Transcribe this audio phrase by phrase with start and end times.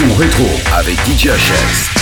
[0.00, 1.99] Session rétro avec DJ HS.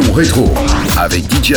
[0.00, 0.52] Rétro
[0.96, 1.54] avec DJ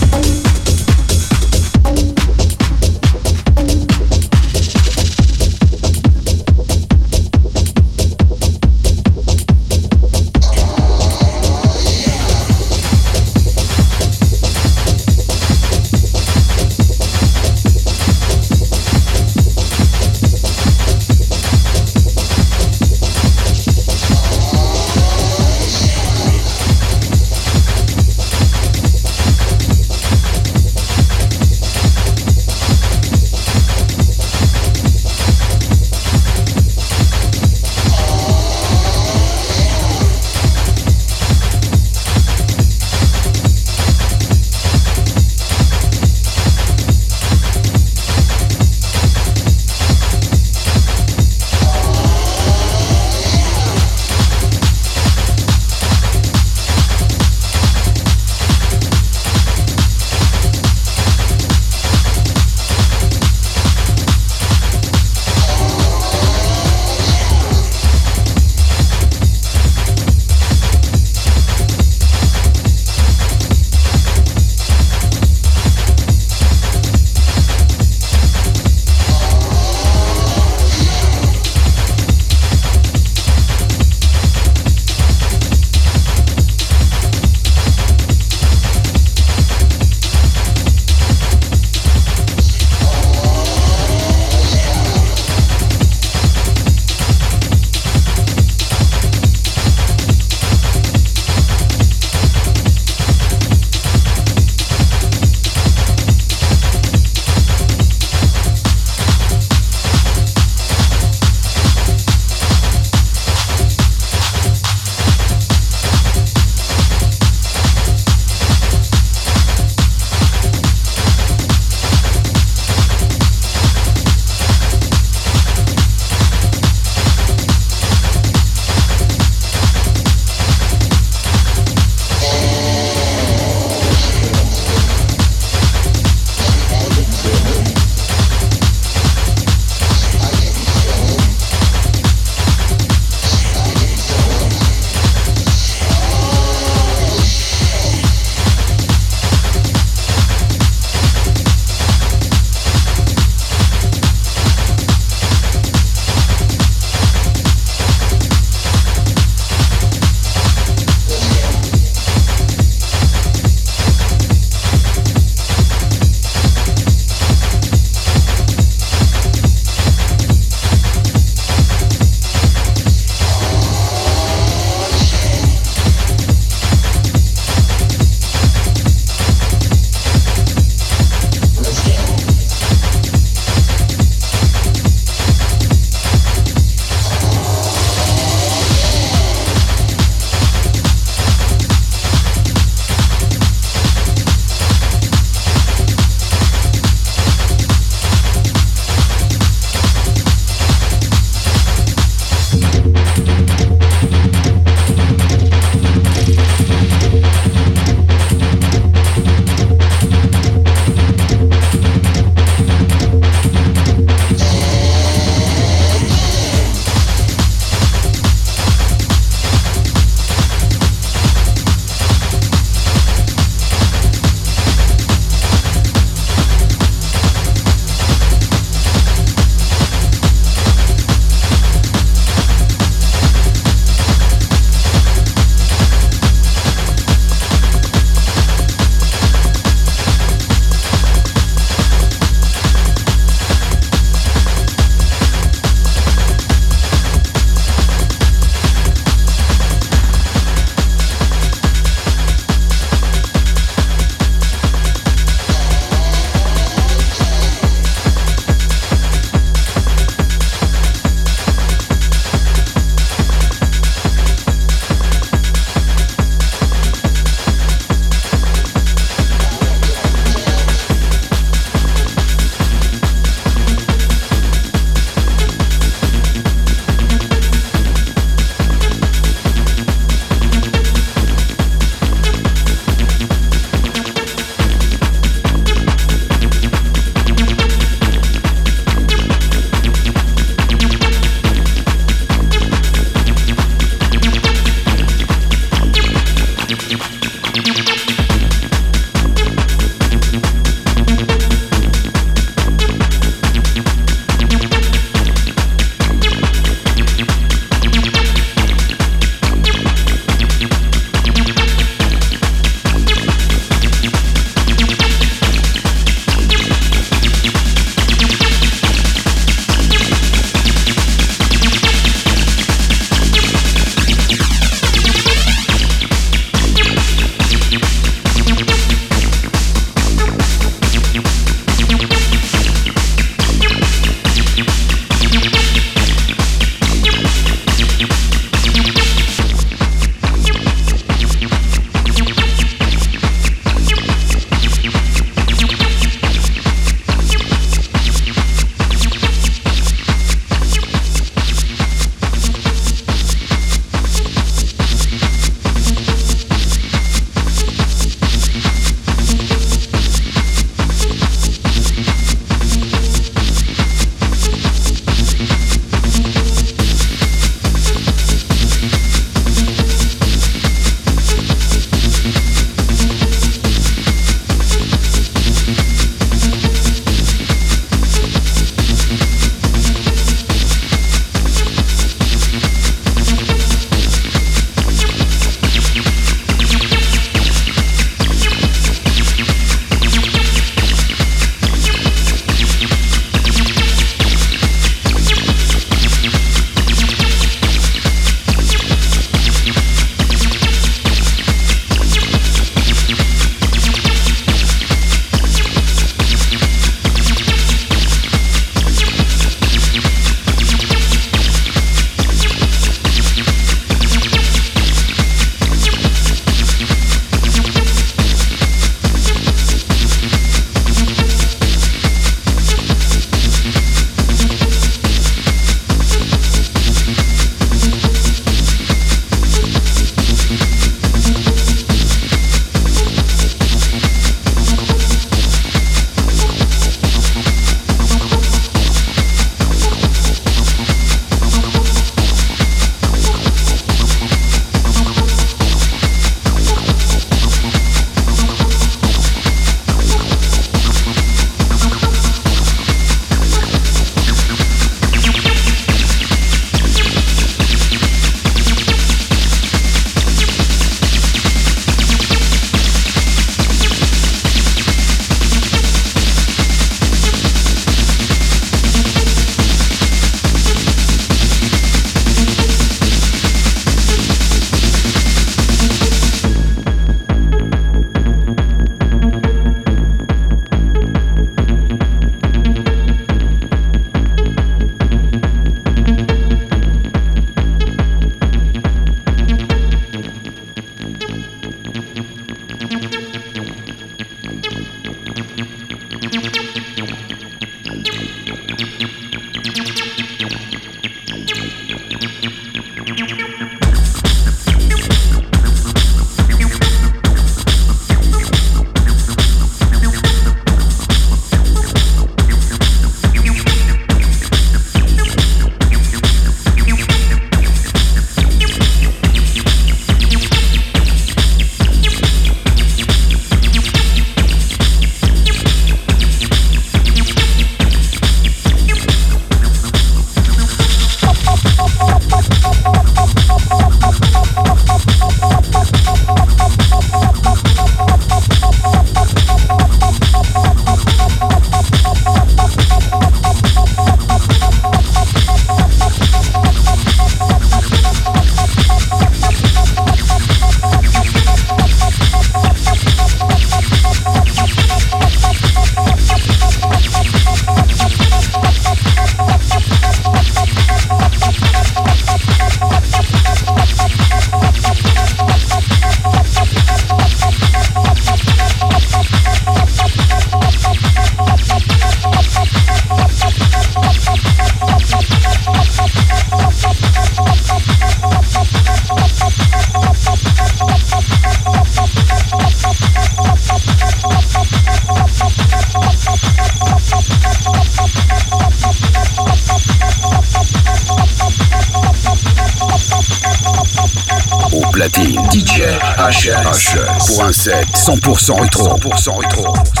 [598.01, 598.97] 100% rétro.
[598.97, 600.00] 100% rétro.